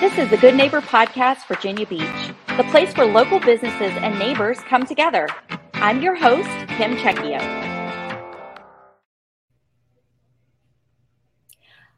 This 0.00 0.16
is 0.16 0.30
the 0.30 0.38
Good 0.38 0.54
Neighbor 0.54 0.80
Podcast, 0.80 1.46
Virginia 1.46 1.84
Beach, 1.84 2.32
the 2.56 2.64
place 2.70 2.96
where 2.96 3.06
local 3.06 3.38
businesses 3.38 3.92
and 3.98 4.18
neighbors 4.18 4.58
come 4.60 4.86
together. 4.86 5.28
I'm 5.74 6.00
your 6.00 6.14
host, 6.14 6.48
Kim 6.68 6.96
Checchio. 6.96 7.38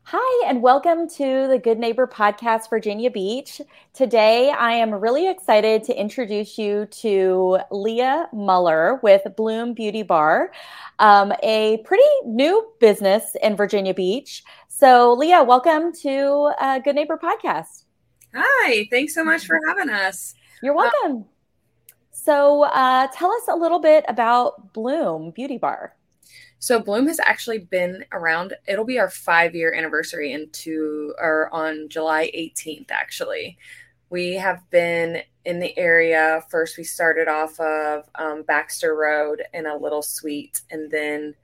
Hi, 0.02 0.48
and 0.48 0.62
welcome 0.62 1.08
to 1.10 1.46
the 1.46 1.60
Good 1.62 1.78
Neighbor 1.78 2.08
Podcast, 2.08 2.68
Virginia 2.68 3.09
Beach. 3.09 3.61
Today, 3.95 4.50
I 4.50 4.73
am 4.73 4.93
really 4.93 5.30
excited 5.30 5.84
to 5.84 5.95
introduce 5.95 6.59
you 6.59 6.87
to 6.87 7.61
Leiah 7.71 8.27
Muller 8.32 8.98
with 9.05 9.23
Bloom 9.37 9.75
Beauty 9.75 10.03
Bar, 10.03 10.50
um, 10.98 11.32
a 11.45 11.77
pretty 11.84 12.03
new 12.25 12.69
business 12.80 13.37
in 13.41 13.55
Virginia 13.55 13.95
Beach. 13.95 14.43
So, 14.66 15.16
Leiah, 15.16 15.46
welcome 15.46 15.93
to 16.03 16.53
uh, 16.61 16.80
Good 16.80 16.96
Neighbor 16.96 17.16
Podcast. 17.16 17.84
Hi, 18.34 18.86
thanks 18.91 19.14
so 19.14 19.24
much 19.24 19.46
for 19.46 19.59
having 19.66 19.91
us. 19.91 20.34
You're 20.62 20.74
welcome. 20.74 21.23
Uh, 21.23 21.95
so, 22.10 22.64
uh, 22.64 23.09
tell 23.12 23.32
us 23.32 23.48
a 23.48 23.56
little 23.56 23.80
bit 23.80 24.04
about 24.09 24.73
Bloom 24.73 25.30
Beauty 25.32 25.59
Bar. 25.59 25.96
So, 26.59 26.80
Bloom 26.80 27.09
has 27.09 27.18
actually 27.20 27.59
been 27.59 28.04
around. 28.12 28.54
It'll 28.66 28.84
be 28.84 28.98
our 28.98 29.10
five 29.10 29.54
year 29.54 29.74
anniversary 29.74 30.32
into 30.32 31.14
or 31.18 31.52
on 31.52 31.88
July 31.88 32.30
18th. 32.34 32.90
Actually, 32.90 33.59
we 34.09 34.34
have 34.34 34.68
been 34.70 35.23
in 35.45 35.59
the 35.59 35.76
area. 35.76 36.45
First, 36.48 36.78
we 36.78 36.84
started 36.84 37.28
off 37.28 37.59
of 37.59 38.09
um, 38.14 38.45
Baxter 38.45 38.95
Road 38.95 39.42
in 39.52 39.66
a 39.66 39.76
little 39.76 40.02
suite, 40.02 40.60
and 40.70 40.90
then 40.90 41.34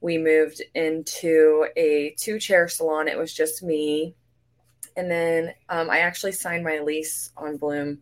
we 0.00 0.18
moved 0.18 0.62
into 0.74 1.66
a 1.76 2.14
two 2.18 2.38
chair 2.38 2.68
salon. 2.68 3.08
It 3.08 3.18
was 3.18 3.32
just 3.32 3.62
me 3.62 4.14
and 4.98 5.08
then 5.08 5.54
um, 5.68 5.88
I 5.88 6.00
actually 6.00 6.32
signed 6.32 6.64
my 6.64 6.80
lease 6.80 7.30
on 7.36 7.56
Bloom 7.56 8.00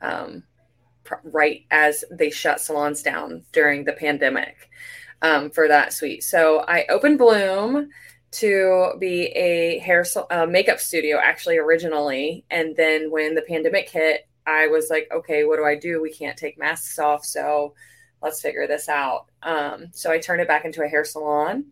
um, 0.00 0.44
pr- 1.02 1.16
right 1.24 1.64
as 1.72 2.04
they 2.12 2.30
shut 2.30 2.60
salons 2.60 3.02
down 3.02 3.44
during 3.52 3.84
the 3.84 3.92
pandemic 3.92 4.70
um, 5.20 5.50
for 5.50 5.66
that 5.66 5.92
suite. 5.92 6.22
So 6.22 6.60
I 6.60 6.86
opened 6.88 7.18
Bloom 7.18 7.90
to 8.32 8.92
be 9.00 9.24
a 9.28 9.80
hair 9.80 10.06
uh, 10.30 10.46
makeup 10.46 10.78
studio 10.78 11.18
actually 11.20 11.58
originally, 11.58 12.44
and 12.50 12.76
then 12.76 13.10
when 13.10 13.34
the 13.34 13.42
pandemic 13.42 13.88
hit, 13.88 14.28
I 14.46 14.68
was 14.68 14.88
like, 14.90 15.08
okay, 15.12 15.42
what 15.42 15.56
do 15.56 15.64
I 15.64 15.74
do? 15.74 16.00
We 16.00 16.12
can't 16.12 16.38
take 16.38 16.56
masks 16.56 17.00
off, 17.00 17.24
so 17.24 17.74
let's 18.22 18.40
figure 18.40 18.68
this 18.68 18.88
out. 18.88 19.26
Um, 19.42 19.88
so 19.92 20.12
I 20.12 20.18
turned 20.18 20.40
it 20.40 20.46
back 20.46 20.64
into 20.64 20.84
a 20.84 20.88
hair 20.88 21.04
salon 21.04 21.64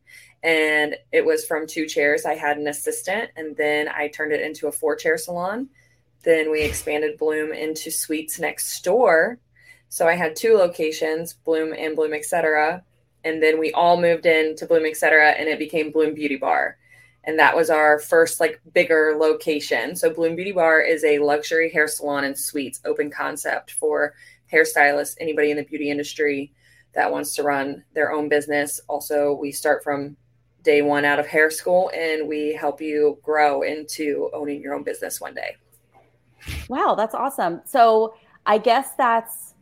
and 0.45 0.95
it 1.11 1.25
was 1.25 1.47
from 1.47 1.67
two 1.67 1.87
chairs. 1.87 2.27
I 2.27 2.35
had 2.35 2.59
an 2.59 2.69
assistant, 2.69 3.31
and 3.35 3.57
then 3.57 3.89
I 3.89 4.09
turned 4.09 4.33
it 4.33 4.43
into 4.43 4.69
a 4.69 4.73
four 4.73 4.95
chair 4.95 5.17
salon. 5.17 5.71
Then 6.23 6.51
we 6.51 6.63
expanded 6.63 7.19
Bloom 7.19 7.53
into 7.53 7.91
suites 7.91 8.39
next 8.39 8.83
door. 8.85 9.39
So 9.89 10.07
I 10.07 10.15
had 10.15 10.37
two 10.37 10.55
locations, 10.55 11.33
Bloom 11.33 11.73
and 11.73 11.97
Bloom 11.97 12.13
Etc. 12.13 12.83
And 13.25 13.43
then 13.43 13.59
we 13.59 13.73
all 13.73 13.99
moved 13.99 14.27
into 14.27 14.67
Bloom 14.67 14.85
Etc. 14.85 15.31
and 15.31 15.49
it 15.49 15.59
became 15.59 15.91
Bloom 15.91 16.15
Beauty 16.15 16.37
Bar. 16.37 16.77
And 17.25 17.39
that 17.39 17.57
was 17.57 17.71
our 17.71 17.99
first 17.99 18.39
like 18.39 18.61
bigger 18.75 19.17
location. 19.19 19.97
So 19.97 20.13
Bloom 20.13 20.37
Beauty 20.37 20.53
Bar 20.53 20.83
is 20.83 21.05
a 21.05 21.21
luxury 21.21 21.71
hair 21.71 21.89
salon 21.89 22.25
and 22.25 22.39
suites 22.39 22.81
open 22.85 23.11
concept 23.11 23.71
for 23.73 24.15
hairstylists, 24.53 25.17
anybody 25.21 25.51
in 25.51 25.57
the 25.57 25.65
beauty 25.65 25.91
industry 25.91 26.53
that 26.95 27.11
wants 27.11 27.35
to 27.37 27.43
run 27.43 27.83
their 27.95 28.13
own 28.13 28.29
business. 28.29 28.79
Also, 28.89 29.33
we 29.33 29.51
start 29.51 29.83
from 29.83 30.17
day 30.65 30.83
one 30.83 31.05
out 31.05 31.21
of 31.21 31.27
hair 31.27 31.51
school 31.51 31.91
and 31.95 32.27
we 32.27 32.55
help 32.55 32.81
you 32.81 33.19
grow 33.23 33.63
into 33.63 34.31
owning 34.33 34.61
your 34.61 34.75
own 34.75 34.83
business 34.83 35.21
one 35.21 35.35
day. 35.35 35.57
Wow, 36.69 36.95
that's 36.97 37.15
awesome. 37.15 37.61
So 37.67 38.15
I 38.47 38.59
guess 38.59 38.95
that's 38.97 39.55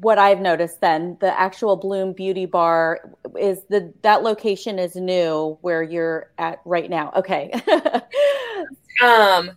what 0.00 0.18
I've 0.18 0.40
noticed 0.40 0.80
then. 0.80 1.16
The 1.20 1.38
actual 1.38 1.76
Bloom 1.76 2.12
Beauty 2.12 2.46
Bar 2.46 3.12
is 3.38 3.64
the 3.68 3.92
that 4.02 4.22
location 4.22 4.78
is 4.78 4.94
new 4.94 5.58
where 5.62 5.82
you're 5.82 6.30
at 6.38 6.60
right 6.64 6.88
now. 6.88 7.12
Okay. 7.16 7.50
um 9.02 9.50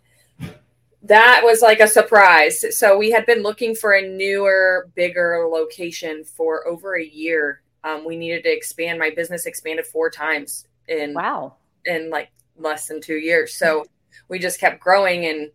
that 1.03 1.41
was 1.43 1.61
like 1.61 1.79
a 1.79 1.87
surprise. 1.87 2.77
So 2.77 2.97
we 2.97 3.09
had 3.09 3.25
been 3.25 3.41
looking 3.41 3.73
for 3.73 3.93
a 3.93 4.07
newer, 4.07 4.89
bigger 4.95 5.47
location 5.49 6.23
for 6.23 6.67
over 6.67 6.97
a 6.97 7.05
year. 7.05 7.61
Um, 7.85 8.05
we 8.05 8.17
needed 8.17 8.43
to 8.43 8.53
expand. 8.53 8.99
My 8.99 9.09
business 9.09 9.45
expanded 9.45 9.85
four 9.85 10.09
times 10.09 10.67
in 10.89 11.13
wow 11.13 11.55
in 11.85 12.09
like 12.09 12.31
less 12.57 12.87
than 12.87 13.01
two 13.01 13.15
years. 13.15 13.55
So 13.55 13.85
we 14.27 14.39
just 14.39 14.59
kept 14.59 14.79
growing 14.79 15.25
and 15.25 15.51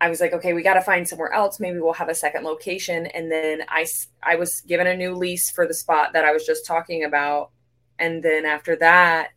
I 0.00 0.10
was 0.10 0.20
like, 0.20 0.34
okay, 0.34 0.52
we 0.52 0.62
got 0.62 0.74
to 0.74 0.82
find 0.82 1.08
somewhere 1.08 1.32
else. 1.32 1.58
Maybe 1.58 1.80
we'll 1.80 1.94
have 1.94 2.08
a 2.08 2.14
second 2.14 2.44
location. 2.44 3.06
And 3.06 3.30
then 3.32 3.62
I, 3.68 3.86
I 4.22 4.36
was 4.36 4.60
given 4.60 4.86
a 4.86 4.96
new 4.96 5.14
lease 5.14 5.50
for 5.50 5.66
the 5.66 5.74
spot 5.74 6.12
that 6.12 6.24
I 6.24 6.32
was 6.32 6.44
just 6.44 6.66
talking 6.66 7.04
about. 7.04 7.50
And 7.98 8.22
then 8.22 8.44
after 8.44 8.76
that, 8.76 9.30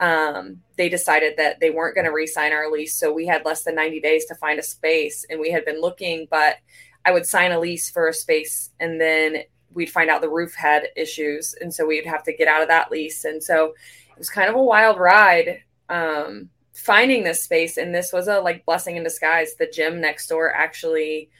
um, 0.00 0.62
they 0.76 0.88
decided 0.88 1.34
that 1.36 1.60
they 1.60 1.70
weren't 1.70 1.94
going 1.94 2.06
to 2.06 2.12
re-sign 2.12 2.52
our 2.52 2.70
lease. 2.70 2.94
So 2.94 3.12
we 3.12 3.26
had 3.26 3.44
less 3.44 3.64
than 3.64 3.74
90 3.74 4.00
days 4.00 4.24
to 4.26 4.34
find 4.34 4.58
a 4.58 4.62
space 4.62 5.26
and 5.28 5.40
we 5.40 5.50
had 5.50 5.64
been 5.64 5.80
looking, 5.80 6.26
but 6.30 6.56
I 7.04 7.12
would 7.12 7.26
sign 7.26 7.52
a 7.52 7.60
lease 7.60 7.90
for 7.90 8.08
a 8.08 8.14
space 8.14 8.70
and 8.80 9.00
then 9.00 9.42
we'd 9.74 9.90
find 9.90 10.08
out 10.08 10.22
the 10.22 10.30
roof 10.30 10.54
had 10.54 10.88
issues. 10.96 11.54
And 11.60 11.74
so 11.74 11.86
we'd 11.86 12.06
have 12.06 12.22
to 12.24 12.32
get 12.32 12.48
out 12.48 12.62
of 12.62 12.68
that 12.68 12.90
lease. 12.90 13.24
And 13.24 13.42
so 13.42 13.74
it 14.18 14.22
was 14.22 14.30
kind 14.30 14.50
of 14.50 14.56
a 14.56 14.62
wild 14.62 14.98
ride 14.98 15.62
um, 15.88 16.50
finding 16.74 17.22
this 17.22 17.44
space. 17.44 17.76
And 17.76 17.94
this 17.94 18.12
was 18.12 18.26
a 18.26 18.40
like 18.40 18.66
blessing 18.66 18.96
in 18.96 19.04
disguise. 19.04 19.54
The 19.54 19.70
gym 19.72 20.00
next 20.00 20.26
door 20.26 20.52
actually 20.52 21.30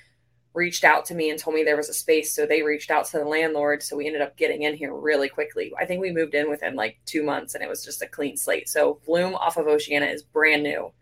reached 0.54 0.84
out 0.84 1.04
to 1.06 1.14
me 1.16 1.28
and 1.28 1.40
told 1.40 1.56
me 1.56 1.64
there 1.64 1.76
was 1.76 1.88
a 1.88 1.92
space. 1.92 2.32
So 2.32 2.46
they 2.46 2.62
reached 2.62 2.92
out 2.92 3.04
to 3.06 3.18
the 3.18 3.24
landlord. 3.24 3.82
So 3.82 3.96
we 3.96 4.06
ended 4.06 4.22
up 4.22 4.36
getting 4.36 4.62
in 4.62 4.76
here 4.76 4.94
really 4.94 5.28
quickly. 5.28 5.72
I 5.76 5.86
think 5.86 6.00
we 6.00 6.12
moved 6.12 6.36
in 6.36 6.48
within 6.48 6.76
like 6.76 7.00
two 7.04 7.24
months 7.24 7.56
and 7.56 7.64
it 7.64 7.68
was 7.68 7.84
just 7.84 8.00
a 8.00 8.06
clean 8.06 8.36
slate. 8.36 8.68
So 8.68 9.00
Bloom 9.04 9.34
off 9.34 9.56
of 9.56 9.66
Oceana 9.66 10.06
is 10.06 10.22
brand 10.22 10.62
new. 10.62 10.92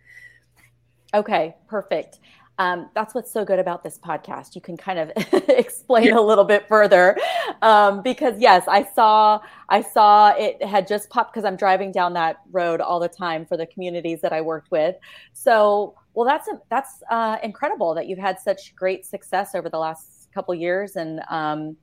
Okay, 1.12 1.54
perfect 1.68 2.20
um, 2.58 2.88
that's 2.94 3.14
what's 3.14 3.30
so 3.30 3.44
good 3.44 3.58
about 3.58 3.84
this 3.84 3.98
podcast. 3.98 4.54
You 4.54 4.60
can 4.60 4.76
kind 4.76 4.98
of 4.98 5.12
explain 5.48 6.06
yeah. 6.06 6.18
a 6.18 6.20
little 6.20 6.44
bit 6.44 6.66
further 6.68 7.16
um, 7.62 8.02
because 8.02 8.38
yes, 8.38 8.64
I 8.66 8.84
saw 8.94 9.40
I 9.68 9.82
saw 9.82 10.32
it 10.36 10.62
had 10.64 10.86
just 10.86 11.10
popped 11.10 11.34
because 11.34 11.44
I'm 11.44 11.56
driving 11.56 11.92
down 11.92 12.14
that 12.14 12.40
road 12.50 12.80
all 12.80 12.98
the 12.98 13.08
time 13.08 13.44
for 13.44 13.56
the 13.56 13.66
communities 13.66 14.20
that 14.22 14.32
I 14.32 14.40
worked 14.40 14.70
with. 14.70 14.96
So 15.34 15.94
well, 16.14 16.26
that's 16.26 16.48
that's 16.70 17.02
uh, 17.10 17.36
incredible 17.42 17.94
that 17.94 18.06
you've 18.06 18.18
had 18.18 18.40
such 18.40 18.74
great 18.74 19.04
success 19.04 19.54
over 19.54 19.68
the 19.68 19.78
last 19.78 20.28
couple 20.32 20.54
years 20.54 20.96
and. 20.96 21.20
Um, 21.28 21.76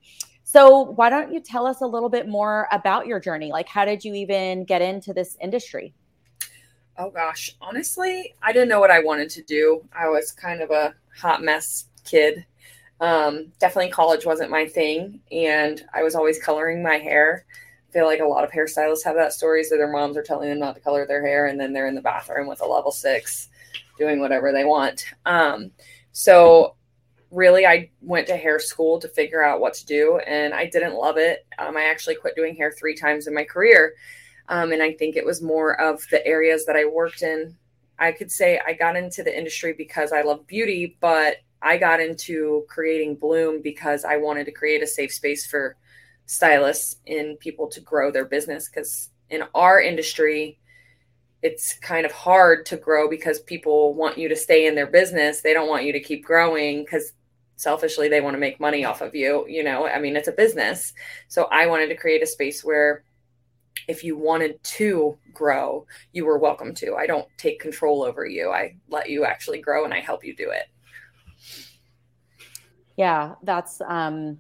so 0.46 0.82
why 0.82 1.10
don't 1.10 1.34
you 1.34 1.40
tell 1.40 1.66
us 1.66 1.82
a 1.82 1.88
little 1.88 2.10
bit 2.10 2.28
more 2.28 2.68
about 2.72 3.08
your 3.08 3.20
journey? 3.20 3.52
Like, 3.52 3.68
how 3.68 3.86
did 3.86 4.04
you 4.04 4.14
even 4.14 4.66
get 4.66 4.84
into 4.84 5.12
this 5.12 5.36
industry? 5.42 5.96
Oh 6.98 7.10
gosh, 7.10 7.56
honestly, 7.60 8.36
I 8.42 8.54
didn't 8.54 8.70
know 8.70 8.80
what 8.80 8.92
I 8.92 9.00
wanted 9.00 9.30
to 9.32 9.44
do. 9.44 9.84
I 9.98 10.10
was 10.10 10.32
kind 10.32 10.62
of 10.62 10.70
a 10.70 10.94
hot 11.18 11.42
mess 11.42 11.86
kid. 12.06 12.46
Um, 13.00 13.52
definitely 13.60 13.92
college 13.92 14.26
wasn't 14.26 14.52
my 14.52 14.68
thing, 14.68 15.20
and 15.32 15.84
I 15.94 16.04
was 16.04 16.14
always 16.16 16.40
coloring 16.40 16.84
my 16.84 16.98
hair. 16.98 17.46
I 17.90 17.92
feel 17.92 18.06
like 18.06 18.20
a 18.20 18.26
lot 18.26 18.44
of 18.44 18.52
hairstylists 18.52 19.04
have 19.06 19.16
that 19.16 19.34
stories 19.34 19.70
that 19.70 19.78
their 19.78 19.92
moms 19.92 20.18
are 20.18 20.24
telling 20.24 20.50
them 20.50 20.60
not 20.60 20.76
to 20.76 20.82
color 20.82 21.08
their 21.08 21.26
hair, 21.26 21.48
and 21.48 21.60
then 21.60 21.74
they're 21.74 21.88
in 21.88 21.96
the 21.96 22.02
bathroom 22.02 22.48
with 22.48 22.62
a 22.62 22.66
level 22.66 22.92
six, 22.92 23.50
doing 23.98 24.20
whatever 24.20 24.52
they 24.52 24.64
want. 24.64 25.06
Um, 25.26 25.72
so 26.12 26.76
really 27.32 27.66
i 27.66 27.90
went 28.02 28.28
to 28.28 28.38
hair 28.38 28.60
school 28.60 29.00
to 29.00 29.08
figure 29.08 29.44
out 29.44 29.60
what 29.60 29.74
to 29.74 29.86
do 29.88 30.20
and 30.28 30.54
i 30.54 30.68
didn't 30.68 30.94
love 30.94 31.18
it 31.18 31.48
um, 31.58 31.76
i 31.76 31.86
actually 31.86 32.14
quit 32.14 32.36
doing 32.36 32.56
hair 32.56 32.72
three 32.72 32.96
times 32.96 33.26
in 33.26 33.34
my 33.34 33.44
career 33.44 33.94
um, 34.50 34.72
and 34.72 34.82
I 34.82 34.94
think 34.94 35.16
it 35.16 35.26
was 35.26 35.42
more 35.42 35.80
of 35.80 36.04
the 36.12 36.26
areas 36.26 36.66
that 36.66 36.76
I 36.76 36.86
worked 36.86 37.22
in. 37.22 37.56
I 38.00 38.12
could 38.12 38.32
say 38.32 38.60
I 38.66 38.74
got 38.74 38.96
into 38.96 39.24
the 39.24 39.36
industry 39.36 39.74
because 39.74 40.12
I 40.12 40.24
love 40.24 40.46
beauty, 40.48 40.98
but 41.00 41.38
I 41.62 41.78
got 41.78 42.02
into 42.02 42.66
creating 42.68 43.16
Bloom 43.16 43.62
because 43.62 44.04
I 44.04 44.18
wanted 44.18 44.46
to 44.46 44.52
create 44.52 44.84
a 44.84 44.88
safe 44.88 45.14
space 45.14 45.46
for 45.46 45.78
stylists 46.26 46.98
and 47.08 47.40
people 47.40 47.68
to 47.70 47.80
grow 47.80 48.12
their 48.12 48.26
business. 48.26 48.70
Because 48.70 49.10
in 49.30 49.44
our 49.56 49.80
industry, 49.80 50.60
it's 51.42 51.74
kind 51.80 52.06
of 52.06 52.12
hard 52.12 52.66
to 52.66 52.78
grow 52.78 53.10
because 53.10 53.40
people 53.42 53.94
want 53.94 54.18
you 54.18 54.28
to 54.30 54.36
stay 54.36 54.68
in 54.68 54.76
their 54.76 54.88
business. 54.88 55.42
They 55.42 55.54
don't 55.54 55.70
want 55.70 55.86
you 55.86 55.94
to 55.94 56.00
keep 56.00 56.26
growing 56.26 56.84
because 56.84 57.14
selfishly 57.56 58.10
they 58.10 58.22
want 58.22 58.34
to 58.34 58.40
make 58.40 58.60
money 58.60 58.84
off 58.84 59.02
of 59.02 59.16
you. 59.16 59.46
You 59.48 59.64
know, 59.64 59.88
I 59.88 60.00
mean, 60.00 60.16
it's 60.16 60.28
a 60.28 60.34
business. 60.34 60.94
So 61.28 61.46
I 61.46 61.68
wanted 61.68 61.88
to 61.88 61.96
create 61.96 62.24
a 62.24 62.28
space 62.28 62.64
where 62.64 63.04
if 63.88 64.04
you 64.04 64.18
wanted 64.18 64.64
to 64.64 65.18
grow, 65.34 65.86
you 66.12 66.26
were 66.26 66.38
welcome 66.38 66.74
to. 66.76 66.96
I 66.96 67.06
don't 67.06 67.28
take 67.38 67.60
control 67.60 68.04
over 68.04 68.26
you. 68.26 68.52
I 68.52 68.76
let 68.90 69.10
you 69.10 69.26
actually 69.26 69.60
grow 69.60 69.86
and 69.86 69.94
I 69.94 70.00
help 70.00 70.24
you 70.24 70.36
do 70.36 70.52
it. 70.52 70.70
Yeah, 72.98 73.36
that's 73.44 73.82
um 73.82 74.40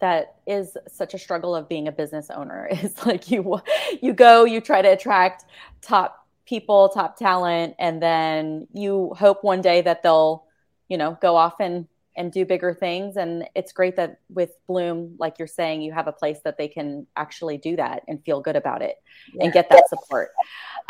that 0.00 0.36
is 0.46 0.76
such 0.88 1.12
a 1.12 1.18
struggle 1.18 1.54
of 1.54 1.68
being 1.68 1.88
a 1.88 1.92
business 1.92 2.30
owner. 2.30 2.68
It's 2.70 3.04
like 3.06 3.30
you 3.30 3.60
you 4.00 4.12
go, 4.12 4.44
you 4.44 4.60
try 4.60 4.82
to 4.82 4.88
attract 4.88 5.44
top 5.82 6.26
people, 6.46 6.88
top 6.88 7.16
talent, 7.16 7.74
and 7.78 8.02
then 8.02 8.66
you 8.72 9.12
hope 9.16 9.44
one 9.44 9.60
day 9.60 9.82
that 9.82 10.02
they'll, 10.02 10.44
you 10.88 10.98
know, 10.98 11.16
go 11.20 11.36
off 11.36 11.60
and 11.60 11.86
and 12.20 12.30
do 12.30 12.44
bigger 12.44 12.74
things. 12.74 13.16
And 13.16 13.48
it's 13.54 13.72
great 13.72 13.96
that 13.96 14.20
with 14.28 14.50
Bloom, 14.66 15.16
like 15.18 15.38
you're 15.38 15.48
saying, 15.48 15.80
you 15.80 15.90
have 15.92 16.06
a 16.06 16.12
place 16.12 16.40
that 16.44 16.58
they 16.58 16.68
can 16.68 17.06
actually 17.16 17.56
do 17.56 17.76
that 17.76 18.02
and 18.08 18.22
feel 18.24 18.42
good 18.42 18.56
about 18.56 18.82
it 18.82 18.96
yeah. 19.32 19.44
and 19.44 19.52
get 19.54 19.70
that 19.70 19.88
support. 19.88 20.32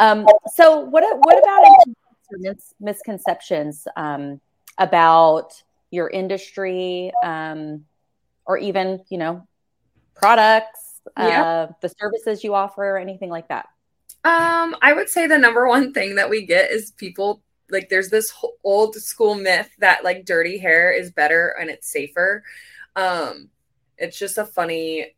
Um, 0.00 0.27
so 0.53 0.81
what 0.81 1.05
what 1.21 1.38
about 1.38 2.67
misconceptions 2.81 3.87
um, 3.97 4.41
about 4.79 5.62
your 5.93 6.11
industry 6.11 7.12
um, 7.23 7.85
or 8.44 8.59
even 8.59 9.00
you 9.09 9.19
know 9.19 9.47
products, 10.17 11.00
uh, 11.17 11.69
the 11.81 11.88
services 11.88 12.43
you 12.43 12.55
offer, 12.56 12.85
or 12.85 12.99
anything 12.99 13.31
like 13.31 13.47
that? 13.49 13.69
Um, 14.25 14.75
I 14.82 14.93
would 14.94 15.09
say 15.09 15.29
the 15.29 15.38
number 15.38 15.69
one 15.69 15.93
thing 15.93 16.17
that 16.17 16.29
we 16.29 16.44
get 16.44 16.73
is 16.73 16.91
people 16.91 17.41
like 17.70 17.88
there's 17.88 18.11
this 18.11 18.32
old 18.64 18.94
school 18.96 19.34
myth 19.34 19.70
that 19.78 20.05
like 20.05 20.25
dirty 20.25 20.58
hair 20.58 20.93
is 20.93 21.11
better 21.11 21.55
and 21.61 21.70
it's 21.70 21.88
safer. 21.88 22.44
Um, 22.96 23.50
it's 23.99 24.19
just 24.19 24.38
a 24.38 24.44
funny. 24.44 25.14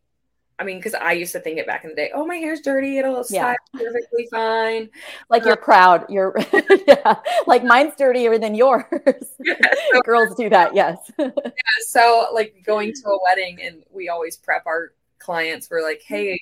I 0.59 0.65
mean, 0.65 0.77
because 0.77 0.93
I 0.93 1.13
used 1.13 1.31
to 1.33 1.39
think 1.39 1.57
it 1.57 1.65
back 1.65 1.83
in 1.83 1.89
the 1.89 1.95
day. 1.95 2.11
Oh, 2.13 2.25
my 2.27 2.35
hair's 2.35 2.61
dirty; 2.61 2.99
it'll 2.99 3.25
yeah. 3.29 3.55
perfectly 3.73 4.27
fine. 4.29 4.89
Like 5.29 5.45
you're 5.45 5.55
proud. 5.55 6.05
You're 6.09 6.35
yeah. 6.87 7.15
Like 7.47 7.63
mine's 7.63 7.95
dirtier 7.95 8.37
than 8.37 8.55
yours. 8.55 8.83
Yeah, 9.39 9.55
so 9.91 10.01
Girls 10.05 10.35
do 10.35 10.49
that. 10.49 10.75
Yes. 10.75 11.11
yeah. 11.17 11.31
So 11.87 12.27
like 12.33 12.63
going 12.65 12.93
to 12.93 13.09
a 13.09 13.19
wedding, 13.23 13.59
and 13.61 13.83
we 13.91 14.09
always 14.09 14.37
prep 14.37 14.65
our 14.67 14.93
clients. 15.17 15.69
We're 15.69 15.83
like, 15.83 16.01
hey, 16.05 16.39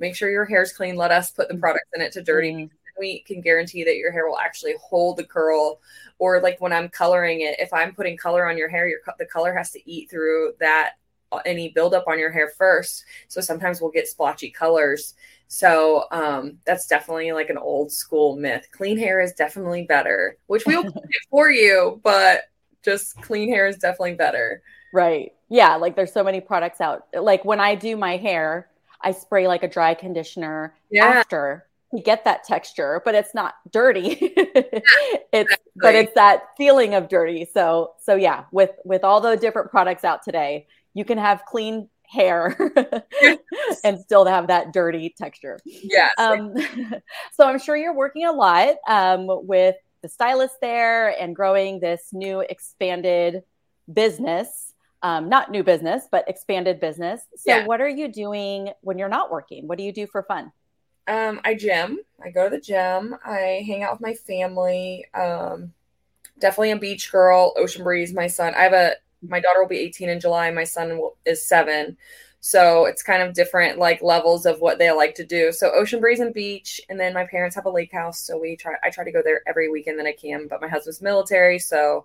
make 0.00 0.16
sure 0.16 0.28
your 0.28 0.44
hair's 0.44 0.72
clean. 0.72 0.96
Let 0.96 1.12
us 1.12 1.30
put 1.30 1.48
the 1.48 1.54
products 1.54 1.88
in 1.94 2.02
it 2.02 2.12
to 2.12 2.22
dirty. 2.22 2.52
Mm-hmm 2.52 2.76
we 2.98 3.20
can 3.20 3.40
guarantee 3.40 3.84
that 3.84 3.96
your 3.96 4.12
hair 4.12 4.28
will 4.28 4.38
actually 4.38 4.74
hold 4.80 5.16
the 5.16 5.24
curl 5.24 5.80
or 6.18 6.40
like 6.40 6.60
when 6.60 6.72
i'm 6.72 6.88
coloring 6.88 7.40
it 7.40 7.56
if 7.58 7.72
i'm 7.72 7.94
putting 7.94 8.16
color 8.16 8.48
on 8.48 8.56
your 8.56 8.68
hair 8.68 8.88
your 8.88 9.00
the 9.18 9.26
color 9.26 9.54
has 9.54 9.70
to 9.70 9.90
eat 9.90 10.10
through 10.10 10.52
that 10.60 10.92
uh, 11.32 11.40
any 11.46 11.70
buildup 11.70 12.06
on 12.08 12.18
your 12.18 12.30
hair 12.30 12.52
first. 12.58 13.06
So 13.26 13.40
sometimes 13.40 13.80
we'll 13.80 13.90
get 13.90 14.06
splotchy 14.06 14.50
colors. 14.50 15.14
So 15.48 16.04
um, 16.12 16.58
that's 16.66 16.86
definitely 16.86 17.32
like 17.32 17.48
an 17.48 17.56
old 17.56 17.90
school 17.90 18.36
myth. 18.36 18.68
Clean 18.70 18.98
hair 18.98 19.20
is 19.20 19.32
definitely 19.32 19.84
better 19.84 20.36
which 20.46 20.66
we'll 20.66 20.86
it 20.86 20.94
for 21.30 21.50
you 21.50 22.00
but 22.04 22.42
just 22.82 23.20
clean 23.22 23.48
hair 23.48 23.66
is 23.66 23.78
definitely 23.78 24.14
better. 24.14 24.62
Right. 24.92 25.32
Yeah 25.48 25.76
like 25.76 25.96
there's 25.96 26.12
so 26.12 26.22
many 26.22 26.40
products 26.40 26.80
out. 26.80 27.06
Like 27.14 27.44
when 27.44 27.60
i 27.60 27.74
do 27.74 27.96
my 27.96 28.16
hair 28.16 28.68
i 29.00 29.12
spray 29.12 29.48
like 29.48 29.62
a 29.62 29.68
dry 29.68 29.94
conditioner 29.94 30.74
yeah. 30.90 31.06
after 31.06 31.66
get 32.00 32.24
that 32.24 32.44
texture, 32.44 33.02
but 33.04 33.14
it's 33.14 33.34
not 33.34 33.54
dirty. 33.70 34.16
it's 34.20 35.32
exactly. 35.32 35.56
but 35.76 35.94
it's 35.94 36.14
that 36.14 36.44
feeling 36.56 36.94
of 36.94 37.08
dirty. 37.08 37.46
So 37.52 37.92
so 38.00 38.14
yeah, 38.14 38.44
with 38.52 38.70
with 38.84 39.04
all 39.04 39.20
the 39.20 39.36
different 39.36 39.70
products 39.70 40.04
out 40.04 40.22
today, 40.22 40.66
you 40.94 41.04
can 41.04 41.18
have 41.18 41.44
clean 41.44 41.88
hair 42.12 42.56
and 43.84 43.98
still 44.00 44.24
have 44.24 44.48
that 44.48 44.72
dirty 44.72 45.14
texture. 45.16 45.58
Yes. 45.64 46.12
Um, 46.18 46.54
so 47.32 47.46
I'm 47.46 47.58
sure 47.58 47.76
you're 47.76 47.94
working 47.94 48.26
a 48.26 48.32
lot 48.32 48.76
um, 48.86 49.26
with 49.28 49.76
the 50.02 50.08
stylist 50.08 50.56
there 50.60 51.08
and 51.20 51.34
growing 51.34 51.80
this 51.80 52.10
new 52.12 52.40
expanded 52.40 53.42
business. 53.92 54.74
Um, 55.04 55.28
not 55.28 55.50
new 55.50 55.64
business, 55.64 56.06
but 56.12 56.28
expanded 56.28 56.78
business. 56.78 57.22
So, 57.34 57.56
yeah. 57.56 57.66
what 57.66 57.80
are 57.80 57.88
you 57.88 58.06
doing 58.06 58.70
when 58.82 58.98
you're 58.98 59.08
not 59.08 59.32
working? 59.32 59.66
What 59.66 59.76
do 59.76 59.82
you 59.82 59.92
do 59.92 60.06
for 60.06 60.22
fun? 60.22 60.52
Um, 61.06 61.40
I 61.44 61.54
gym. 61.54 61.98
I 62.24 62.30
go 62.30 62.48
to 62.48 62.56
the 62.56 62.60
gym. 62.60 63.16
I 63.24 63.64
hang 63.66 63.82
out 63.82 63.92
with 63.92 64.00
my 64.00 64.14
family. 64.14 65.06
Um, 65.14 65.72
definitely 66.38 66.72
a 66.72 66.78
beach 66.78 67.10
girl. 67.10 67.54
Ocean 67.56 67.84
breeze. 67.84 68.12
My 68.12 68.26
son. 68.26 68.54
I 68.54 68.62
have 68.62 68.72
a. 68.72 68.92
My 69.22 69.40
daughter 69.40 69.60
will 69.60 69.68
be 69.68 69.78
18 69.78 70.08
in 70.08 70.20
July. 70.20 70.50
My 70.50 70.64
son 70.64 70.98
will, 70.98 71.16
is 71.24 71.46
seven. 71.46 71.96
So 72.40 72.86
it's 72.86 73.04
kind 73.04 73.22
of 73.22 73.34
different 73.34 73.78
like 73.78 74.02
levels 74.02 74.46
of 74.46 74.60
what 74.60 74.78
they 74.78 74.90
like 74.90 75.14
to 75.14 75.24
do. 75.24 75.52
So 75.52 75.70
ocean 75.72 76.00
breeze 76.00 76.18
and 76.18 76.34
beach, 76.34 76.80
and 76.88 76.98
then 76.98 77.14
my 77.14 77.24
parents 77.24 77.54
have 77.54 77.66
a 77.66 77.70
lake 77.70 77.92
house, 77.92 78.18
so 78.18 78.36
we 78.36 78.56
try. 78.56 78.74
I 78.82 78.90
try 78.90 79.04
to 79.04 79.12
go 79.12 79.22
there 79.24 79.42
every 79.46 79.70
weekend 79.70 79.98
that 80.00 80.06
I 80.06 80.12
can. 80.12 80.48
But 80.48 80.60
my 80.60 80.68
husband's 80.68 81.00
military, 81.00 81.60
so 81.60 82.04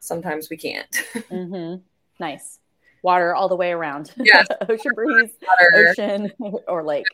sometimes 0.00 0.50
we 0.50 0.56
can't. 0.56 0.90
mm-hmm. 1.14 1.82
Nice 2.18 2.58
water 3.06 3.36
all 3.36 3.48
the 3.48 3.56
way 3.56 3.70
around. 3.70 4.12
Yes, 4.16 4.48
ocean 4.68 4.92
breeze, 4.94 5.30
water. 5.46 5.88
ocean 5.90 6.32
or 6.66 6.82
lake. 6.84 7.06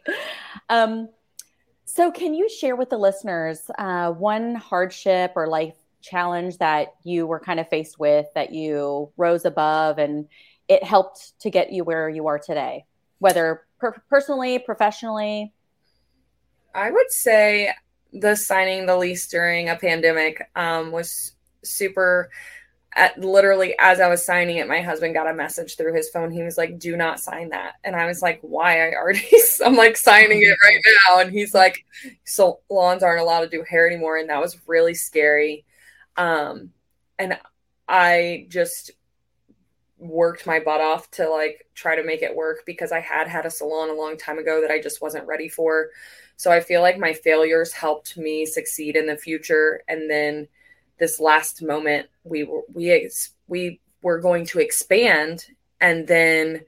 Um, 0.71 1.11
so, 1.95 2.11
can 2.11 2.33
you 2.33 2.49
share 2.49 2.75
with 2.75 2.89
the 2.89 2.97
listeners 2.97 3.71
uh, 3.79 4.11
one 4.13 4.55
hardship 4.55 5.33
or 5.37 5.47
life 5.47 5.75
challenge 6.01 6.57
that 6.57 6.95
you 7.05 7.27
were 7.27 7.39
kind 7.39 7.61
of 7.61 7.69
faced 7.69 7.99
with 7.99 8.25
that 8.35 8.51
you 8.51 9.13
rose 9.19 9.45
above 9.45 9.99
and 9.99 10.27
it 10.69 10.83
helped 10.83 11.39
to 11.41 11.51
get 11.51 11.71
you 11.71 11.85
where 11.85 12.09
you 12.09 12.27
are 12.29 12.39
today, 12.39 12.87
whether 13.19 13.65
per- 13.79 14.03
personally, 14.09 14.59
professionally? 14.59 15.53
I 16.75 16.91
would 16.91 17.11
say 17.11 17.75
the 18.11 18.37
signing 18.37 18.87
the 18.87 18.97
lease 18.97 19.27
during 19.27 19.69
a 19.69 19.77
pandemic 19.77 20.49
um, 20.57 20.93
was 20.93 21.33
super 21.63 22.31
at 22.95 23.19
literally 23.19 23.75
as 23.79 24.01
I 24.01 24.09
was 24.09 24.25
signing 24.25 24.59
it, 24.59 24.69
my 24.69 24.81
husband 24.81 25.15
got 25.15 25.29
a 25.29 25.35
message 25.35 25.77
through 25.77 25.95
his 25.95 26.11
phone. 26.11 26.31
He 26.31 26.43
was 26.43 26.59
like, 26.59 26.79
"Do 26.79 26.97
not 26.97 27.21
sign 27.21 27.51
that," 27.51 27.75
and 27.85 27.97
I 27.97 28.07
was 28.07 28.23
like, 28.23 28.41
"Why? 28.43 28.89
I 28.89 28.95
already." 28.95 29.27
I'm 29.65 29.77
like 29.77 29.97
signing 29.97 30.43
it 30.43 30.57
right 30.63 30.81
now, 31.09 31.21
and 31.21 31.31
he's 31.31 31.55
like, 31.55 31.85
"Salons 32.25 33.03
aren't 33.03 33.21
allowed 33.21 33.43
to 33.43 33.49
do 33.49 33.65
hair 33.69 33.87
anymore," 33.87 34.19
and 34.19 34.29
that 34.31 34.41
was 34.41 34.59
really 34.67 34.95
scary. 34.95 35.65
Um, 36.17 36.71
and 37.19 37.39
I 37.89 38.47
just 38.49 38.93
worked 39.99 40.47
my 40.47 40.59
butt 40.59 40.81
off 40.81 41.11
to 41.13 41.29
like 41.29 41.67
try 41.75 41.95
to 41.95 42.05
make 42.05 42.23
it 42.23 42.35
work 42.35 42.65
because 42.67 42.93
I 42.93 43.01
had 43.01 43.29
had 43.29 43.47
a 43.47 43.51
salon 43.51 43.89
a 43.89 43.95
long 43.95 44.17
time 44.19 44.39
ago 44.39 44.61
that 44.61 44.71
I 44.71 44.81
just 44.81 45.01
wasn't 45.01 45.27
ready 45.27 45.49
for. 45.49 45.91
So 46.37 46.51
I 46.51 46.61
feel 46.61 46.83
like 46.83 46.99
my 46.99 47.13
failures 47.13 47.73
helped 47.73 48.17
me 48.17 48.45
succeed 48.45 48.97
in 48.97 49.07
the 49.07 49.17
future, 49.17 49.83
and 49.89 50.11
then 50.11 50.49
this 50.99 51.21
last 51.21 51.63
moment 51.63 52.09
we 52.25 52.45
were 52.45 52.63
we 52.73 53.11
we 53.49 53.81
were 54.03 54.21
going 54.21 54.45
to 54.47 54.61
expand 54.61 55.47
and 55.81 56.07
then 56.07 56.65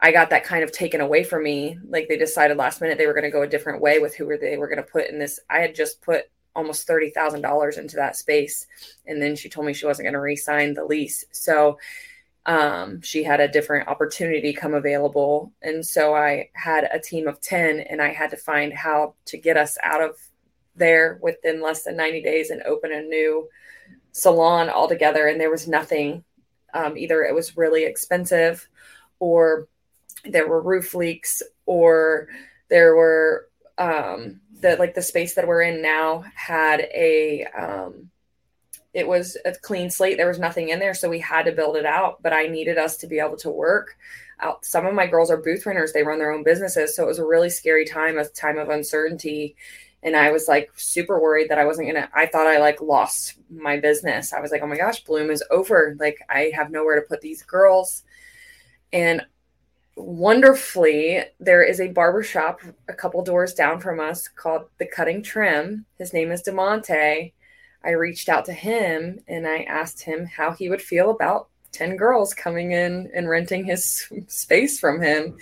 I 0.00 0.12
got 0.12 0.30
that 0.30 0.44
kind 0.44 0.64
of 0.64 0.72
taken 0.72 1.00
away 1.00 1.24
from 1.24 1.42
me. 1.42 1.78
Like 1.86 2.08
they 2.08 2.16
decided 2.16 2.56
last 2.56 2.80
minute 2.80 2.96
they 2.96 3.06
were 3.06 3.12
going 3.12 3.24
to 3.24 3.30
go 3.30 3.42
a 3.42 3.48
different 3.48 3.82
way 3.82 3.98
with 3.98 4.14
who 4.14 4.26
they 4.38 4.56
were 4.56 4.68
going 4.68 4.78
to 4.78 4.82
put 4.82 5.08
in 5.08 5.18
this. 5.18 5.40
I 5.50 5.58
had 5.58 5.74
just 5.74 6.00
put 6.00 6.24
almost 6.56 6.86
thirty 6.86 7.10
thousand 7.10 7.42
dollars 7.42 7.76
into 7.76 7.96
that 7.96 8.16
space, 8.16 8.66
and 9.06 9.20
then 9.20 9.36
she 9.36 9.48
told 9.48 9.66
me 9.66 9.74
she 9.74 9.86
wasn't 9.86 10.06
going 10.06 10.14
to 10.14 10.20
re-sign 10.20 10.74
the 10.74 10.84
lease. 10.84 11.24
So 11.32 11.78
um, 12.46 13.02
she 13.02 13.22
had 13.22 13.40
a 13.40 13.48
different 13.48 13.88
opportunity 13.88 14.54
come 14.54 14.74
available, 14.74 15.52
and 15.60 15.86
so 15.86 16.14
I 16.14 16.48
had 16.54 16.88
a 16.90 16.98
team 16.98 17.28
of 17.28 17.40
ten, 17.40 17.80
and 17.80 18.00
I 18.00 18.08
had 18.12 18.30
to 18.30 18.36
find 18.38 18.72
how 18.72 19.14
to 19.26 19.36
get 19.36 19.58
us 19.58 19.76
out 19.82 20.02
of 20.02 20.16
there 20.80 21.20
within 21.22 21.62
less 21.62 21.84
than 21.84 21.96
ninety 21.96 22.22
days 22.22 22.50
and 22.50 22.62
open 22.64 22.92
a 22.92 23.02
new 23.02 23.48
salon 24.12 24.68
altogether. 24.68 25.28
And 25.28 25.40
there 25.40 25.50
was 25.50 25.68
nothing 25.68 26.24
um, 26.74 26.96
either 26.96 27.22
it 27.22 27.34
was 27.34 27.56
really 27.56 27.84
expensive 27.84 28.68
or 29.18 29.68
there 30.24 30.48
were 30.48 30.62
roof 30.62 30.94
leaks 30.94 31.42
or 31.66 32.28
there 32.68 32.94
were 32.94 33.48
um, 33.78 34.40
the 34.60 34.76
like 34.76 34.94
the 34.94 35.02
space 35.02 35.34
that 35.34 35.48
we're 35.48 35.62
in 35.62 35.82
now 35.82 36.24
had 36.34 36.80
a 36.80 37.44
um, 37.56 38.10
it 38.92 39.06
was 39.06 39.36
a 39.44 39.54
clean 39.54 39.88
slate. 39.88 40.16
There 40.16 40.28
was 40.28 40.38
nothing 40.38 40.68
in 40.70 40.80
there. 40.80 40.94
So 40.94 41.08
we 41.08 41.20
had 41.20 41.44
to 41.44 41.52
build 41.52 41.76
it 41.76 41.86
out 41.86 42.22
but 42.22 42.32
i 42.32 42.46
needed 42.46 42.78
us 42.78 42.96
to 42.98 43.06
be 43.06 43.18
able 43.18 43.36
to 43.38 43.50
work 43.50 43.96
out. 44.40 44.64
Some 44.64 44.86
of 44.86 44.94
my 44.94 45.06
girls 45.06 45.30
are 45.30 45.36
booth 45.36 45.66
renters. 45.66 45.92
They 45.92 46.02
run 46.02 46.18
their 46.18 46.32
own 46.32 46.44
businesses. 46.44 46.94
So 46.94 47.04
it 47.04 47.08
was 47.08 47.18
a 47.18 47.26
really 47.26 47.50
scary 47.50 47.84
time 47.84 48.18
a 48.18 48.26
time 48.26 48.58
of 48.58 48.68
uncertainty 48.68 49.56
and 50.02 50.16
I 50.16 50.30
was 50.30 50.48
like 50.48 50.70
super 50.76 51.20
worried 51.20 51.50
that 51.50 51.58
I 51.58 51.66
wasn't 51.66 51.88
gonna. 51.88 52.08
I 52.14 52.26
thought 52.26 52.46
I 52.46 52.58
like 52.58 52.80
lost 52.80 53.34
my 53.50 53.78
business. 53.78 54.32
I 54.32 54.40
was 54.40 54.50
like, 54.50 54.62
oh 54.62 54.66
my 54.66 54.76
gosh, 54.76 55.04
Bloom 55.04 55.30
is 55.30 55.44
over. 55.50 55.96
Like 55.98 56.18
I 56.28 56.50
have 56.54 56.70
nowhere 56.70 56.96
to 56.96 57.06
put 57.06 57.20
these 57.20 57.42
girls. 57.42 58.02
And 58.92 59.22
wonderfully, 59.96 61.22
there 61.38 61.62
is 61.62 61.80
a 61.80 61.88
barber 61.88 62.22
shop 62.22 62.60
a 62.88 62.94
couple 62.94 63.22
doors 63.22 63.52
down 63.52 63.80
from 63.80 64.00
us 64.00 64.26
called 64.28 64.68
The 64.78 64.86
Cutting 64.86 65.22
Trim. 65.22 65.84
His 65.98 66.12
name 66.12 66.32
is 66.32 66.42
Demonte. 66.42 67.32
I 67.82 67.90
reached 67.90 68.28
out 68.28 68.44
to 68.46 68.52
him 68.52 69.20
and 69.28 69.46
I 69.46 69.62
asked 69.62 70.02
him 70.02 70.26
how 70.26 70.52
he 70.52 70.68
would 70.68 70.82
feel 70.82 71.10
about 71.10 71.48
10 71.72 71.96
girls 71.96 72.34
coming 72.34 72.72
in 72.72 73.10
and 73.14 73.28
renting 73.28 73.64
his 73.64 74.06
space 74.28 74.78
from 74.80 75.00
him. 75.00 75.36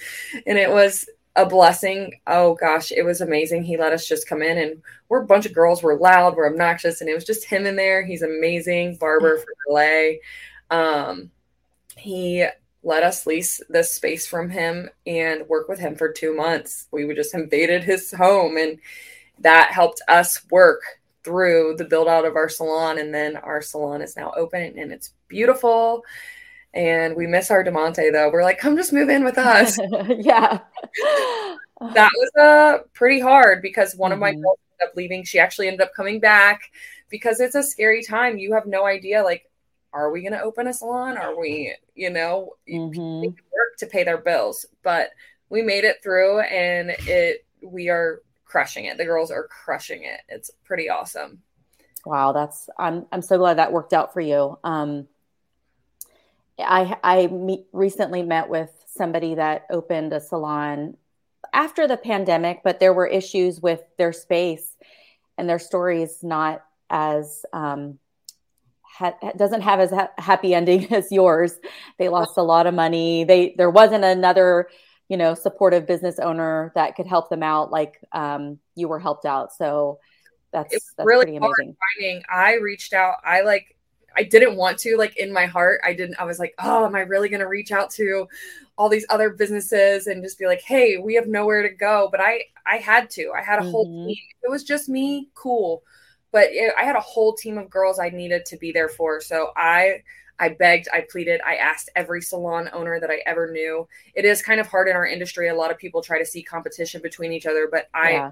And 0.46 0.58
it 0.58 0.70
was 0.70 1.08
a 1.38 1.46
blessing. 1.46 2.20
Oh 2.26 2.54
gosh, 2.54 2.90
it 2.90 3.02
was 3.02 3.20
amazing. 3.20 3.62
He 3.62 3.76
let 3.76 3.92
us 3.92 4.06
just 4.08 4.28
come 4.28 4.42
in 4.42 4.58
and 4.58 4.82
we're 5.08 5.22
a 5.22 5.26
bunch 5.26 5.46
of 5.46 5.54
girls. 5.54 5.82
We're 5.82 5.98
loud, 5.98 6.36
we're 6.36 6.50
obnoxious, 6.50 7.00
and 7.00 7.08
it 7.08 7.14
was 7.14 7.24
just 7.24 7.44
him 7.44 7.64
in 7.64 7.76
there. 7.76 8.04
He's 8.04 8.22
amazing, 8.22 8.96
barber 8.96 9.38
for 9.38 9.46
LA. 9.70 10.18
Um, 10.70 11.30
he 11.96 12.44
let 12.82 13.02
us 13.04 13.26
lease 13.26 13.60
this 13.68 13.92
space 13.92 14.26
from 14.26 14.50
him 14.50 14.90
and 15.06 15.48
work 15.48 15.68
with 15.68 15.78
him 15.78 15.94
for 15.94 16.12
two 16.12 16.34
months. 16.34 16.88
We 16.90 17.04
would 17.04 17.16
just 17.16 17.34
invaded 17.34 17.84
his 17.84 18.12
home 18.12 18.56
and 18.56 18.78
that 19.40 19.70
helped 19.70 20.02
us 20.08 20.40
work 20.50 20.82
through 21.22 21.76
the 21.76 21.84
build 21.84 22.08
out 22.08 22.24
of 22.24 22.36
our 22.36 22.48
salon, 22.48 22.98
and 22.98 23.14
then 23.14 23.36
our 23.36 23.60
salon 23.62 24.02
is 24.02 24.16
now 24.16 24.32
open 24.36 24.78
and 24.78 24.90
it's 24.90 25.12
beautiful. 25.28 26.02
And 26.74 27.16
we 27.16 27.26
miss 27.26 27.50
our 27.50 27.64
Demonte 27.64 28.12
though. 28.12 28.30
We're 28.30 28.42
like, 28.42 28.58
come 28.58 28.76
just 28.76 28.92
move 28.92 29.08
in 29.08 29.24
with 29.24 29.38
us. 29.38 29.78
yeah. 30.08 30.60
That 31.94 32.10
was 32.16 32.30
uh 32.40 32.78
pretty 32.92 33.20
hard 33.20 33.62
because 33.62 33.94
one 33.94 34.10
mm-hmm. 34.10 34.14
of 34.14 34.20
my 34.20 34.30
mm-hmm. 34.32 34.42
girls 34.42 34.58
ended 34.72 34.90
up 34.90 34.96
leaving. 34.96 35.24
She 35.24 35.38
actually 35.38 35.68
ended 35.68 35.82
up 35.82 35.94
coming 35.94 36.20
back 36.20 36.70
because 37.08 37.40
it's 37.40 37.54
a 37.54 37.62
scary 37.62 38.02
time. 38.02 38.38
You 38.38 38.54
have 38.54 38.66
no 38.66 38.86
idea, 38.86 39.22
like, 39.22 39.48
are 39.92 40.10
we 40.10 40.20
going 40.20 40.32
to 40.32 40.42
open 40.42 40.66
a 40.66 40.74
salon? 40.74 41.16
Are 41.16 41.38
we, 41.38 41.74
you 41.94 42.10
know, 42.10 42.54
mm-hmm. 42.68 43.22
work 43.22 43.76
to 43.78 43.86
pay 43.86 44.04
their 44.04 44.18
bills? 44.18 44.66
But 44.82 45.10
we 45.48 45.62
made 45.62 45.84
it 45.84 46.02
through, 46.02 46.40
and 46.40 46.90
it 46.90 47.46
we 47.62 47.88
are 47.88 48.22
crushing 48.44 48.84
it. 48.84 48.98
The 48.98 49.04
girls 49.04 49.30
are 49.30 49.44
crushing 49.44 50.04
it. 50.04 50.20
It's 50.28 50.50
pretty 50.64 50.88
awesome. 50.88 51.42
Wow, 52.04 52.32
that's 52.32 52.68
I'm 52.78 53.06
I'm 53.12 53.22
so 53.22 53.38
glad 53.38 53.58
that 53.58 53.72
worked 53.72 53.92
out 53.92 54.12
for 54.12 54.20
you. 54.20 54.58
Um, 54.62 55.08
I 56.58 56.96
I 57.02 57.26
meet, 57.28 57.66
recently 57.72 58.22
met 58.22 58.48
with 58.48 58.70
somebody 58.98 59.36
that 59.36 59.66
opened 59.70 60.12
a 60.12 60.20
salon 60.20 60.96
after 61.52 61.86
the 61.86 61.96
pandemic, 61.96 62.60
but 62.62 62.80
there 62.80 62.92
were 62.92 63.06
issues 63.06 63.60
with 63.60 63.80
their 63.96 64.12
space, 64.12 64.76
and 65.38 65.48
their 65.48 65.58
story 65.58 66.02
is 66.02 66.22
not 66.22 66.64
as 66.90 67.44
um, 67.52 67.98
ha- 68.82 69.16
doesn't 69.36 69.62
have 69.62 69.80
as 69.80 69.90
ha- 69.90 70.10
happy 70.18 70.54
ending 70.54 70.92
as 70.92 71.10
yours. 71.10 71.54
They 71.98 72.08
lost 72.08 72.36
a 72.36 72.42
lot 72.42 72.66
of 72.66 72.74
money. 72.74 73.24
They 73.24 73.54
there 73.56 73.70
wasn't 73.70 74.04
another 74.04 74.68
you 75.08 75.16
know 75.16 75.34
supportive 75.34 75.86
business 75.86 76.18
owner 76.18 76.72
that 76.74 76.96
could 76.96 77.06
help 77.06 77.30
them 77.30 77.42
out 77.42 77.70
like 77.70 77.98
um, 78.12 78.58
you 78.74 78.88
were 78.88 78.98
helped 78.98 79.24
out. 79.24 79.52
So 79.54 80.00
that's, 80.52 80.92
that's 80.96 81.06
really 81.06 81.24
pretty 81.24 81.36
amazing. 81.36 81.76
Finding 81.96 82.22
I 82.30 82.54
reached 82.54 82.92
out. 82.92 83.16
I 83.24 83.42
like 83.42 83.76
I 84.18 84.24
didn't 84.24 84.56
want 84.56 84.78
to 84.78 84.96
like 84.96 85.16
in 85.16 85.32
my 85.32 85.46
heart. 85.46 85.80
I 85.84 85.92
didn't. 85.94 86.20
I 86.20 86.24
was 86.24 86.40
like, 86.40 86.54
oh, 86.58 86.84
am 86.84 86.96
I 86.96 87.00
really 87.00 87.28
going 87.28 87.40
to 87.40 87.46
reach 87.46 87.70
out 87.70 87.90
to 87.92 88.26
all 88.76 88.88
these 88.88 89.06
other 89.08 89.30
businesses 89.30 90.08
and 90.08 90.22
just 90.22 90.38
be 90.38 90.46
like, 90.46 90.60
hey, 90.60 90.96
we 90.96 91.14
have 91.14 91.28
nowhere 91.28 91.62
to 91.62 91.72
go. 91.72 92.08
But 92.10 92.20
I 92.20 92.42
I 92.66 92.78
had 92.78 93.10
to. 93.10 93.32
I 93.36 93.42
had 93.42 93.60
a 93.60 93.62
mm-hmm. 93.62 93.70
whole 93.70 94.06
team. 94.06 94.16
It 94.42 94.50
was 94.50 94.64
just 94.64 94.88
me, 94.88 95.28
cool. 95.34 95.84
But 96.32 96.48
it, 96.50 96.74
I 96.76 96.82
had 96.82 96.96
a 96.96 97.00
whole 97.00 97.34
team 97.34 97.58
of 97.58 97.70
girls 97.70 98.00
I 98.00 98.10
needed 98.10 98.44
to 98.46 98.56
be 98.56 98.72
there 98.72 98.88
for. 98.88 99.20
So 99.20 99.52
I 99.56 100.02
I 100.40 100.50
begged, 100.50 100.88
I 100.92 101.04
pleaded, 101.10 101.40
I 101.44 101.56
asked 101.56 101.90
every 101.96 102.22
salon 102.22 102.70
owner 102.72 103.00
that 103.00 103.10
I 103.10 103.22
ever 103.26 103.50
knew. 103.50 103.88
It 104.14 104.24
is 104.24 104.42
kind 104.42 104.60
of 104.60 104.68
hard 104.68 104.88
in 104.88 104.94
our 104.94 105.06
industry. 105.06 105.48
A 105.48 105.54
lot 105.54 105.70
of 105.70 105.78
people 105.78 106.00
try 106.00 106.18
to 106.18 106.26
see 106.26 106.42
competition 106.42 107.00
between 107.02 107.32
each 107.32 107.46
other, 107.46 107.68
but 107.70 107.88
I 107.92 108.10
yeah. 108.12 108.30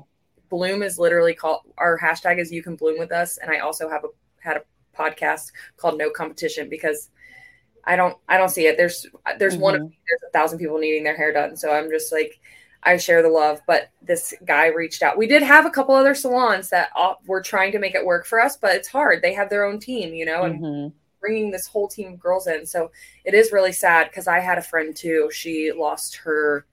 bloom 0.48 0.82
is 0.82 0.98
literally 0.98 1.34
called 1.34 1.62
our 1.78 1.98
hashtag 1.98 2.38
is 2.38 2.52
you 2.52 2.62
can 2.62 2.76
bloom 2.76 2.98
with 2.98 3.12
us. 3.12 3.38
And 3.38 3.50
I 3.50 3.58
also 3.58 3.88
have 3.88 4.04
a 4.04 4.08
had 4.40 4.56
a 4.58 4.62
podcast 4.96 5.52
called 5.76 5.98
No 5.98 6.10
Competition 6.10 6.68
because 6.68 7.10
I 7.84 7.96
don't 7.96 8.16
I 8.28 8.36
don't 8.36 8.48
see 8.48 8.66
it. 8.66 8.76
There's 8.76 9.06
there's 9.38 9.54
mm-hmm. 9.54 9.62
one 9.62 9.74
there's 9.74 10.22
a 10.28 10.32
thousand 10.32 10.58
people 10.58 10.78
needing 10.78 11.04
their 11.04 11.16
hair 11.16 11.32
done. 11.32 11.56
So 11.56 11.72
I'm 11.72 11.88
just 11.90 12.12
like 12.12 12.40
I 12.82 12.96
share 12.96 13.22
the 13.22 13.28
love. 13.28 13.60
But 13.66 13.90
this 14.02 14.34
guy 14.44 14.66
reached 14.66 15.02
out. 15.02 15.16
We 15.16 15.26
did 15.26 15.42
have 15.42 15.66
a 15.66 15.70
couple 15.70 15.94
other 15.94 16.14
salons 16.14 16.68
that 16.70 16.90
were 17.26 17.42
trying 17.42 17.72
to 17.72 17.78
make 17.78 17.94
it 17.94 18.04
work 18.04 18.26
for 18.26 18.40
us, 18.40 18.56
but 18.56 18.74
it's 18.74 18.88
hard. 18.88 19.22
They 19.22 19.34
have 19.34 19.50
their 19.50 19.64
own 19.64 19.78
team, 19.78 20.14
you 20.14 20.24
know, 20.24 20.42
and 20.42 20.60
mm-hmm. 20.60 20.96
bringing 21.20 21.50
this 21.50 21.66
whole 21.66 21.88
team 21.88 22.14
of 22.14 22.20
girls 22.20 22.46
in. 22.46 22.66
So 22.66 22.90
it 23.24 23.34
is 23.34 23.52
really 23.52 23.72
sad 23.72 24.08
because 24.08 24.26
I 24.26 24.40
had 24.40 24.58
a 24.58 24.62
friend 24.62 24.94
too. 24.94 25.30
She 25.32 25.72
lost 25.72 26.16
her 26.16 26.66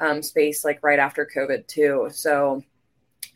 um, 0.00 0.22
space 0.22 0.64
like 0.64 0.82
right 0.82 0.98
after 0.98 1.28
COVID 1.34 1.66
too. 1.66 2.08
So 2.10 2.62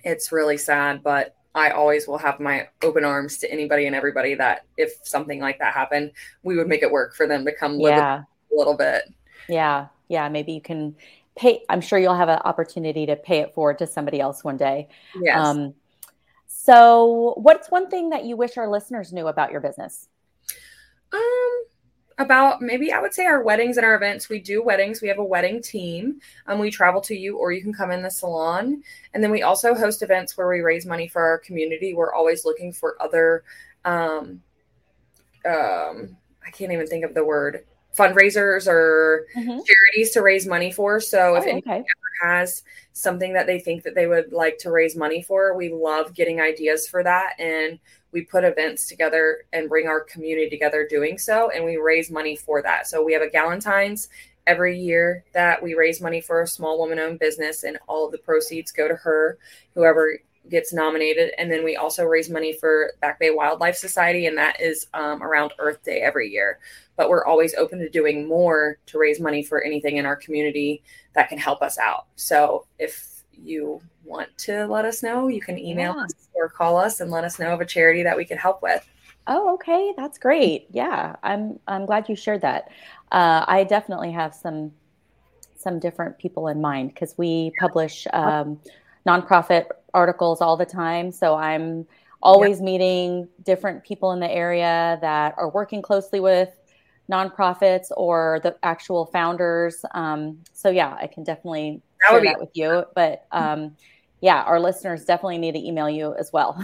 it's 0.04 0.32
really 0.32 0.56
sad, 0.56 1.02
but 1.02 1.34
I 1.58 1.70
always 1.70 2.06
will 2.06 2.18
have 2.18 2.40
my 2.40 2.68
open 2.82 3.04
arms 3.04 3.38
to 3.38 3.52
anybody 3.52 3.86
and 3.86 3.94
everybody 3.94 4.34
that 4.34 4.64
if 4.76 4.94
something 5.02 5.40
like 5.40 5.58
that 5.58 5.74
happened, 5.74 6.12
we 6.42 6.56
would 6.56 6.68
make 6.68 6.82
it 6.82 6.90
work 6.90 7.14
for 7.14 7.26
them 7.26 7.44
to 7.44 7.52
come 7.52 7.78
live 7.78 7.96
yeah. 7.96 8.22
a 8.52 8.56
little 8.56 8.76
bit. 8.76 9.12
Yeah. 9.48 9.88
Yeah. 10.08 10.28
Maybe 10.28 10.52
you 10.52 10.60
can 10.60 10.96
pay. 11.36 11.62
I'm 11.68 11.80
sure 11.80 11.98
you'll 11.98 12.14
have 12.14 12.28
an 12.28 12.40
opportunity 12.44 13.06
to 13.06 13.16
pay 13.16 13.40
it 13.40 13.54
forward 13.54 13.78
to 13.78 13.86
somebody 13.86 14.20
else 14.20 14.44
one 14.44 14.56
day. 14.56 14.88
Yes. 15.20 15.38
Um, 15.38 15.74
so 16.46 17.34
what's 17.36 17.70
one 17.70 17.88
thing 17.88 18.10
that 18.10 18.24
you 18.24 18.36
wish 18.36 18.56
our 18.56 18.68
listeners 18.68 19.12
knew 19.12 19.26
about 19.26 19.50
your 19.50 19.60
business? 19.60 20.08
Um, 21.12 21.64
about 22.18 22.60
maybe 22.60 22.92
I 22.92 23.00
would 23.00 23.14
say 23.14 23.24
our 23.26 23.42
weddings 23.42 23.76
and 23.76 23.86
our 23.86 23.94
events. 23.94 24.28
We 24.28 24.40
do 24.40 24.62
weddings. 24.62 25.00
We 25.00 25.08
have 25.08 25.18
a 25.18 25.24
wedding 25.24 25.62
team. 25.62 26.20
Um, 26.46 26.58
we 26.58 26.70
travel 26.70 27.00
to 27.02 27.14
you, 27.14 27.38
or 27.38 27.52
you 27.52 27.62
can 27.62 27.72
come 27.72 27.90
in 27.90 28.02
the 28.02 28.10
salon. 28.10 28.82
And 29.14 29.22
then 29.22 29.30
we 29.30 29.42
also 29.42 29.74
host 29.74 30.02
events 30.02 30.36
where 30.36 30.48
we 30.48 30.60
raise 30.60 30.84
money 30.84 31.08
for 31.08 31.22
our 31.22 31.38
community. 31.38 31.94
We're 31.94 32.12
always 32.12 32.44
looking 32.44 32.72
for 32.72 33.00
other, 33.00 33.44
um, 33.84 34.42
um, 35.46 36.16
I 36.44 36.50
can't 36.52 36.72
even 36.72 36.86
think 36.86 37.04
of 37.04 37.14
the 37.14 37.24
word 37.24 37.64
fundraisers 37.96 38.66
or 38.66 39.26
mm-hmm. 39.36 39.58
charities 39.64 40.10
to 40.12 40.22
raise 40.22 40.46
money 40.46 40.70
for. 40.70 41.00
So 41.00 41.34
if 41.34 41.44
oh, 41.44 41.48
anyone 41.48 41.62
okay. 41.66 41.76
ever 41.76 42.32
has 42.32 42.62
something 42.92 43.32
that 43.32 43.46
they 43.46 43.58
think 43.58 43.82
that 43.84 43.94
they 43.94 44.06
would 44.06 44.32
like 44.32 44.58
to 44.58 44.70
raise 44.70 44.96
money 44.96 45.22
for, 45.22 45.56
we 45.56 45.72
love 45.72 46.14
getting 46.14 46.40
ideas 46.40 46.88
for 46.88 47.02
that 47.02 47.34
and 47.38 47.78
we 48.12 48.22
put 48.22 48.44
events 48.44 48.86
together 48.86 49.44
and 49.52 49.68
bring 49.68 49.86
our 49.86 50.00
community 50.00 50.48
together 50.48 50.86
doing 50.88 51.18
so 51.18 51.50
and 51.50 51.64
we 51.64 51.76
raise 51.76 52.10
money 52.10 52.34
for 52.34 52.62
that 52.62 52.86
so 52.86 53.04
we 53.04 53.12
have 53.12 53.22
a 53.22 53.28
galentine's 53.28 54.08
every 54.46 54.78
year 54.78 55.24
that 55.34 55.62
we 55.62 55.74
raise 55.74 56.00
money 56.00 56.20
for 56.20 56.42
a 56.42 56.46
small 56.46 56.78
woman 56.78 56.98
owned 56.98 57.18
business 57.18 57.64
and 57.64 57.78
all 57.86 58.06
of 58.06 58.12
the 58.12 58.18
proceeds 58.18 58.72
go 58.72 58.88
to 58.88 58.94
her 58.94 59.38
whoever 59.74 60.18
gets 60.50 60.72
nominated 60.72 61.32
and 61.38 61.50
then 61.50 61.64
we 61.64 61.76
also 61.76 62.04
raise 62.04 62.30
money 62.30 62.52
for 62.52 62.92
back 63.00 63.18
bay 63.18 63.30
wildlife 63.30 63.76
society 63.76 64.26
and 64.26 64.36
that 64.36 64.60
is 64.60 64.86
um, 64.94 65.22
around 65.22 65.52
earth 65.58 65.82
day 65.84 66.00
every 66.00 66.28
year 66.28 66.58
but 66.96 67.08
we're 67.08 67.24
always 67.24 67.54
open 67.54 67.78
to 67.78 67.88
doing 67.88 68.26
more 68.26 68.78
to 68.86 68.98
raise 68.98 69.20
money 69.20 69.42
for 69.42 69.62
anything 69.62 69.96
in 69.96 70.06
our 70.06 70.16
community 70.16 70.82
that 71.14 71.28
can 71.28 71.38
help 71.38 71.62
us 71.62 71.78
out 71.78 72.06
so 72.16 72.66
if 72.78 73.18
you 73.42 73.80
want 74.04 74.36
to 74.38 74.66
let 74.66 74.84
us 74.84 75.02
know, 75.02 75.28
you 75.28 75.40
can 75.40 75.58
email 75.58 75.94
yeah. 75.96 76.04
us 76.04 76.28
or 76.34 76.48
call 76.48 76.76
us 76.76 77.00
and 77.00 77.10
let 77.10 77.24
us 77.24 77.38
know 77.38 77.52
of 77.52 77.60
a 77.60 77.64
charity 77.64 78.02
that 78.02 78.16
we 78.16 78.24
can 78.24 78.38
help 78.38 78.62
with. 78.62 78.86
Oh, 79.26 79.54
okay, 79.54 79.92
that's 79.96 80.18
great. 80.18 80.66
Yeah, 80.70 81.16
I'm 81.22 81.60
I'm 81.68 81.84
glad 81.84 82.08
you 82.08 82.16
shared 82.16 82.40
that. 82.40 82.70
Uh, 83.12 83.44
I 83.46 83.64
definitely 83.64 84.10
have 84.12 84.34
some 84.34 84.72
some 85.56 85.78
different 85.78 86.18
people 86.18 86.48
in 86.48 86.60
mind 86.60 86.94
because 86.94 87.14
we 87.18 87.52
publish 87.60 88.06
um, 88.12 88.58
nonprofit 89.06 89.66
articles 89.94 90.40
all 90.40 90.56
the 90.56 90.66
time. 90.66 91.10
So 91.12 91.34
I'm 91.34 91.86
always 92.22 92.60
meeting 92.60 93.28
different 93.44 93.84
people 93.84 94.12
in 94.12 94.20
the 94.20 94.30
area 94.30 94.98
that 95.00 95.34
are 95.36 95.50
working 95.50 95.82
closely 95.82 96.20
with 96.20 96.50
nonprofits 97.10 97.86
or 97.96 98.40
the 98.42 98.56
actual 98.62 99.06
founders. 99.06 99.84
Um, 99.92 100.38
so 100.52 100.68
yeah, 100.68 100.96
I 101.00 101.06
can 101.06 101.24
definitely 101.24 101.80
that 102.00 102.10
share 102.10 102.24
that 102.24 102.40
with 102.40 102.50
you. 102.54 102.84
But 102.94 103.26
um, 103.32 103.76
yeah, 104.20 104.42
our 104.42 104.60
listeners 104.60 105.04
definitely 105.04 105.38
need 105.38 105.52
to 105.52 105.66
email 105.66 105.88
you 105.88 106.14
as 106.14 106.32
well. 106.32 106.62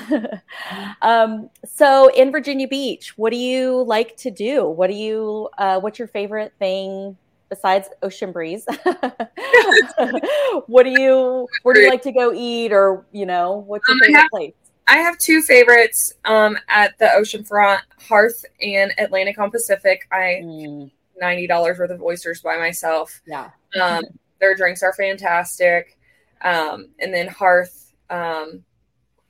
um, 1.03 1.49
so 1.65 2.09
in 2.15 2.33
Virginia 2.33 2.69
Beach, 2.69 3.17
what 3.17 3.31
do 3.31 3.37
you 3.37 3.85
like 3.85 4.17
to 4.19 4.31
do? 4.31 4.67
What 4.69 4.89
do 4.91 4.97
you? 4.97 5.49
Uh, 5.57 5.81
what's 5.81 5.99
your 5.99 6.09
favorite 6.09 6.53
thing 6.59 7.17
besides 7.55 7.89
ocean 8.03 8.33
breeze? 8.33 8.67
what 10.67 10.83
do 10.83 10.91
you? 10.91 11.49
Where 11.63 11.75
do 11.75 11.81
you 11.81 11.91
like 11.91 12.03
to 12.03 12.13
go 12.13 12.33
eat, 12.35 12.73
or 12.73 13.07
you 13.13 13.27
know, 13.27 13.65
what's 13.67 13.87
your 13.89 13.97
um, 13.97 14.01
favorite 14.01 14.31
place? 14.31 14.55
I 14.87 14.99
have 14.99 15.17
two 15.19 15.41
favorites 15.41 16.13
um, 16.25 16.59
at 16.69 16.99
the 16.99 17.07
oceanfront, 17.07 17.81
Hearth 18.09 18.45
and 18.61 18.93
Atlantic 18.99 19.39
on 19.39 19.51
Pacific. 19.51 20.07
I 20.11 20.43
mm. 20.45 20.91
ninety 21.21 21.47
dollars 21.47 21.79
worth 21.79 21.91
of 21.91 22.03
oysters 22.03 22.41
by 22.41 22.59
myself. 22.59 23.23
Yeah, 23.27 23.51
um, 23.81 24.05
their 24.41 24.55
drinks 24.55 24.83
are 24.83 24.93
fantastic. 24.93 25.99
Um, 26.43 26.89
and 26.99 27.15
then 27.15 27.29
Hearth, 27.29 27.93
um, 28.11 28.65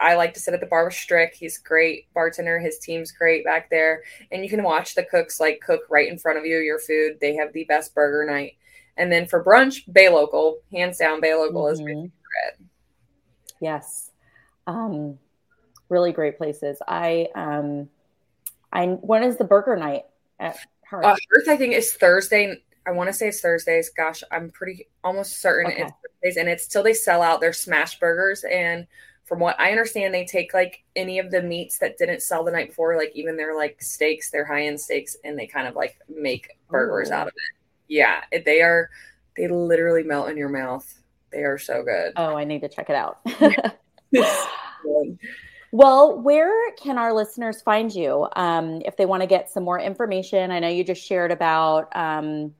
I 0.04 0.16
like 0.16 0.34
to 0.34 0.40
sit 0.40 0.52
at 0.52 0.60
the 0.60 0.66
bar 0.66 0.84
with 0.84 0.92
Strick. 0.92 1.34
He's 1.34 1.56
great 1.56 2.12
bartender. 2.12 2.60
His 2.60 2.78
team's 2.78 3.10
great 3.10 3.42
back 3.42 3.70
there, 3.70 4.02
and 4.30 4.42
you 4.42 4.50
can 4.50 4.62
watch 4.62 4.94
the 4.94 5.04
cooks 5.04 5.40
like 5.40 5.62
cook 5.64 5.80
right 5.88 6.08
in 6.08 6.18
front 6.18 6.38
of 6.38 6.44
you 6.44 6.58
your 6.58 6.78
food. 6.78 7.18
They 7.22 7.34
have 7.36 7.54
the 7.54 7.64
best 7.64 7.94
burger 7.94 8.30
night. 8.30 8.56
And 8.98 9.10
then 9.10 9.26
for 9.26 9.42
brunch, 9.42 9.90
Bay 9.90 10.10
Local, 10.10 10.58
hands 10.70 10.98
down, 10.98 11.22
Bay 11.22 11.34
Local 11.34 11.64
mm-hmm. 11.64 11.72
is 11.72 11.80
my 11.80 11.86
favorite. 11.86 12.70
Yes. 13.62 14.10
Um, 14.66 15.18
really 15.88 16.12
great 16.12 16.36
places. 16.36 16.78
I 16.86 17.28
um 17.34 17.88
I 18.74 18.86
when 18.86 19.22
is 19.22 19.38
the 19.38 19.44
burger 19.44 19.74
night 19.74 20.02
at 20.38 20.58
Hearth? 20.86 21.04
Uh, 21.04 21.16
Hearth 21.34 21.48
I 21.48 21.56
think 21.56 21.72
is 21.72 21.94
Thursday. 21.94 22.62
I 22.86 22.90
want 22.90 23.08
to 23.08 23.14
say 23.14 23.28
it's 23.28 23.40
Thursdays. 23.40 23.88
Gosh, 23.88 24.22
I'm 24.30 24.50
pretty 24.50 24.88
almost 25.02 25.40
certain 25.40 25.72
okay. 25.72 25.82
it's 25.82 25.92
Thursdays, 25.92 26.36
and 26.36 26.48
it's 26.50 26.66
till 26.66 26.82
they 26.82 26.92
sell 26.92 27.22
out 27.22 27.40
their 27.40 27.54
smash 27.54 27.98
burgers. 27.98 28.44
And 28.44 28.86
from 29.24 29.38
what 29.38 29.58
I 29.58 29.70
understand, 29.70 30.12
they 30.12 30.24
take 30.24 30.52
like 30.52 30.84
any 30.96 31.18
of 31.18 31.30
the 31.30 31.42
meats 31.42 31.78
that 31.78 31.96
didn't 31.96 32.22
sell 32.22 32.44
the 32.44 32.52
night 32.52 32.68
before, 32.68 32.96
like 32.96 33.12
even 33.14 33.36
their 33.36 33.56
like 33.56 33.80
steaks, 33.82 34.30
their 34.30 34.44
high 34.44 34.66
end 34.66 34.80
steaks, 34.80 35.16
and 35.24 35.38
they 35.38 35.46
kind 35.46 35.66
of 35.66 35.74
like 35.74 35.96
make 36.08 36.58
burgers 36.68 37.10
out 37.10 37.26
of 37.26 37.32
it. 37.34 37.58
Yeah, 37.88 38.22
they 38.44 38.60
are. 38.60 38.90
They 39.36 39.48
literally 39.48 40.02
melt 40.02 40.28
in 40.28 40.36
your 40.36 40.48
mouth. 40.48 40.86
They 41.32 41.42
are 41.42 41.58
so 41.58 41.82
good. 41.82 42.12
Oh, 42.16 42.36
I 42.36 42.44
need 42.44 42.60
to 42.60 42.68
check 42.68 42.90
it 42.90 42.96
out. 42.96 43.18
Well, 45.74 46.20
where 46.20 46.70
can 46.76 46.98
our 46.98 47.12
listeners 47.12 47.60
find 47.60 47.92
you 47.92 48.28
um, 48.36 48.80
if 48.84 48.96
they 48.96 49.06
want 49.06 49.22
to 49.22 49.26
get 49.26 49.50
some 49.50 49.64
more 49.64 49.80
information? 49.80 50.52
I 50.52 50.60
know 50.60 50.68
you 50.68 50.84
just 50.84 51.04
shared 51.04 51.32
about 51.32 51.88
um, 51.96 52.54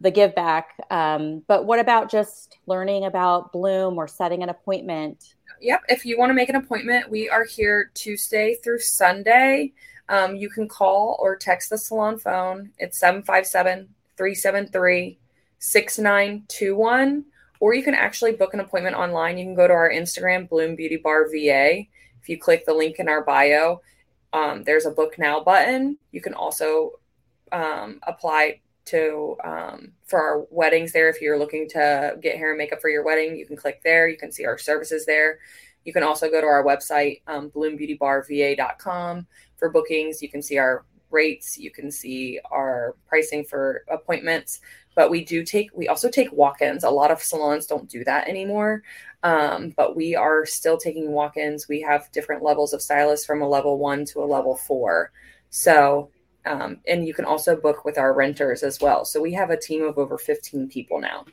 the 0.00 0.10
give 0.10 0.34
back, 0.34 0.70
um, 0.90 1.44
but 1.46 1.64
what 1.64 1.78
about 1.78 2.10
just 2.10 2.58
learning 2.66 3.04
about 3.04 3.52
Bloom 3.52 3.96
or 3.96 4.08
setting 4.08 4.42
an 4.42 4.48
appointment? 4.48 5.35
Yep. 5.60 5.84
If 5.88 6.04
you 6.04 6.18
want 6.18 6.30
to 6.30 6.34
make 6.34 6.48
an 6.48 6.56
appointment, 6.56 7.10
we 7.10 7.28
are 7.28 7.44
here 7.44 7.90
Tuesday 7.94 8.56
through 8.62 8.80
Sunday. 8.80 9.72
Um, 10.08 10.36
you 10.36 10.48
can 10.48 10.68
call 10.68 11.16
or 11.20 11.36
text 11.36 11.70
the 11.70 11.78
salon 11.78 12.18
phone. 12.18 12.70
It's 12.78 12.98
757 12.98 13.88
373 14.16 15.18
6921. 15.58 17.24
Or 17.58 17.74
you 17.74 17.82
can 17.82 17.94
actually 17.94 18.32
book 18.32 18.54
an 18.54 18.60
appointment 18.60 18.96
online. 18.96 19.38
You 19.38 19.46
can 19.46 19.54
go 19.54 19.66
to 19.66 19.72
our 19.72 19.90
Instagram, 19.90 20.48
Bloom 20.48 20.76
Beauty 20.76 20.96
Bar 20.96 21.30
VA 21.30 21.86
if 22.26 22.30
you 22.30 22.38
click 22.38 22.66
the 22.66 22.74
link 22.74 22.98
in 22.98 23.08
our 23.08 23.22
bio, 23.22 23.80
um, 24.32 24.64
there's 24.64 24.84
a 24.84 24.90
book 24.90 25.16
now 25.16 25.44
button. 25.44 25.96
You 26.10 26.20
can 26.20 26.34
also 26.34 26.98
um, 27.52 28.00
apply 28.02 28.62
to 28.86 29.36
um, 29.44 29.92
for 30.04 30.20
our 30.20 30.46
weddings 30.50 30.92
there. 30.92 31.08
If 31.08 31.20
you're 31.20 31.38
looking 31.38 31.68
to 31.70 32.16
get 32.20 32.36
hair 32.36 32.50
and 32.50 32.58
makeup 32.58 32.80
for 32.80 32.90
your 32.90 33.04
wedding, 33.04 33.36
you 33.36 33.46
can 33.46 33.56
click 33.56 33.82
there. 33.82 34.08
You 34.08 34.16
can 34.16 34.32
see 34.32 34.44
our 34.44 34.58
services 34.58 35.06
there. 35.06 35.38
You 35.84 35.92
can 35.92 36.02
also 36.02 36.28
go 36.28 36.40
to 36.40 36.46
our 36.46 36.64
website, 36.64 37.22
um, 37.28 37.50
bloombeautybarva.com 37.50 39.26
for 39.56 39.70
bookings. 39.70 40.20
You 40.20 40.28
can 40.28 40.42
see 40.42 40.58
our 40.58 40.84
rates. 41.10 41.56
You 41.56 41.70
can 41.70 41.90
see 41.90 42.40
our 42.50 42.96
pricing 43.06 43.44
for 43.44 43.84
appointments. 43.88 44.60
But 44.96 45.10
we 45.10 45.24
do 45.24 45.44
take, 45.44 45.70
we 45.74 45.88
also 45.88 46.10
take 46.10 46.32
walk 46.32 46.62
ins. 46.62 46.82
A 46.82 46.90
lot 46.90 47.10
of 47.10 47.22
salons 47.22 47.66
don't 47.66 47.88
do 47.88 48.02
that 48.04 48.28
anymore. 48.28 48.82
Um, 49.22 49.74
but 49.76 49.94
we 49.94 50.16
are 50.16 50.46
still 50.46 50.78
taking 50.78 51.12
walk 51.12 51.36
ins. 51.36 51.68
We 51.68 51.80
have 51.82 52.10
different 52.12 52.42
levels 52.42 52.72
of 52.72 52.82
stylists 52.82 53.26
from 53.26 53.42
a 53.42 53.48
level 53.48 53.78
one 53.78 54.04
to 54.06 54.22
a 54.22 54.26
level 54.26 54.56
four. 54.56 55.12
So, 55.50 56.10
um, 56.46 56.78
and 56.86 57.06
you 57.06 57.14
can 57.14 57.24
also 57.24 57.56
book 57.56 57.84
with 57.84 57.98
our 57.98 58.12
renters 58.12 58.62
as 58.62 58.80
well. 58.80 59.04
So 59.04 59.20
we 59.20 59.32
have 59.34 59.50
a 59.50 59.56
team 59.56 59.84
of 59.84 59.98
over 59.98 60.18
15 60.18 60.68
people 60.68 61.00
now. 61.00 61.24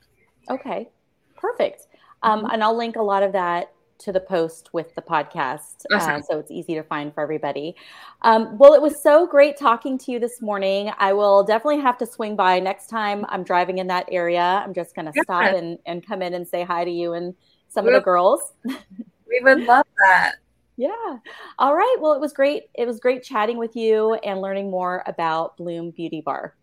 Okay, 0.50 0.90
perfect. 1.36 1.88
Um, 2.24 2.48
and 2.52 2.64
I'll 2.64 2.76
link 2.76 2.96
a 2.96 3.02
lot 3.02 3.24
of 3.24 3.32
that 3.34 3.74
to 4.00 4.12
the 4.12 4.20
post 4.20 4.70
with 4.74 4.94
the 4.96 5.02
podcast. 5.02 5.86
Uh, 5.92 5.96
awesome. 5.96 6.16
Uh, 6.16 6.22
so 6.22 6.40
it's 6.40 6.52
easy 6.52 6.74
to 6.76 6.84
find 6.84 7.14
for 7.14 7.22
everybody. 7.22 7.76
Um, 8.22 8.58
well, 8.58 8.74
it 8.74 8.82
was 8.82 9.02
so 9.02 9.26
great 9.26 9.58
talking 9.58 9.98
to 10.00 10.12
you 10.12 10.20
this 10.20 10.42
morning. 10.42 10.92
I 10.98 11.14
will 11.14 11.44
definitely 11.44 11.82
have 11.82 11.98
to 12.00 12.06
swing 12.06 12.36
by 12.36 12.60
next 12.60 12.88
time 12.88 13.26
I'm 13.30 13.44
driving 13.44 13.78
in 13.78 13.88
that 13.88 14.08
area. 14.12 14.42
I'm 14.42 14.74
just 14.74 14.96
going 14.96 15.06
to 15.06 15.14
yeah. 15.16 15.24
stop 15.24 15.54
and, 15.54 15.78
and 15.86 16.06
come 16.06 16.22
in 16.22 16.34
and 16.34 16.48
say 16.48 16.64
hi 16.64 16.84
to 16.84 16.92
you 16.92 17.14
and 17.14 17.34
some 17.70 17.88
of 17.88 17.94
the 17.94 18.02
girls. 18.02 18.54
we 18.66 19.40
would 19.42 19.62
love 19.62 19.86
that. 20.06 20.36
Yeah. 20.76 21.18
All 21.60 21.76
right. 21.76 21.98
Well, 22.00 22.14
it 22.14 22.22
was 22.22 22.34
great. 22.34 22.64
It 22.74 22.88
was 22.88 23.00
great 23.00 23.22
chatting 23.24 23.58
with 23.58 23.76
you 23.76 24.16
and 24.16 24.42
learning 24.42 24.72
more 24.72 25.04
about 25.06 25.56
Bloom 25.58 25.92
Beauty 25.92 26.22
Bar. 26.22 26.56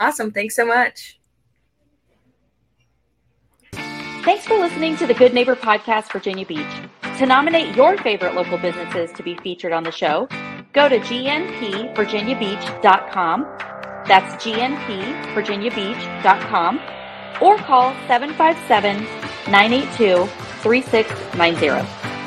Awesome. 0.00 0.30
Thanks 0.30 0.54
so 0.54 0.66
much. 0.66 1.18
Thanks 3.72 4.46
for 4.46 4.58
listening 4.58 4.98
to 4.98 5.06
the 5.06 5.14
Good 5.14 5.32
Neighbor 5.32 5.56
Podcast, 5.56 6.12
Virginia 6.12 6.44
Beach. 6.44 6.66
To 7.18 7.24
nominate 7.24 7.74
your 7.74 7.96
favorite 7.96 8.34
local 8.34 8.58
businesses 8.58 9.10
to 9.12 9.22
be 9.22 9.36
featured 9.36 9.72
on 9.72 9.84
the 9.84 9.90
show, 9.90 10.28
go 10.72 10.86
to 10.88 10.98
gnpvirginiabeach.com. 10.98 13.42
That's 14.06 14.44
gnpvirginiabeach.com 14.44 16.80
or 17.40 17.56
call 17.58 17.92
757 18.06 19.04
982 19.50 20.26
3690. 20.62 22.17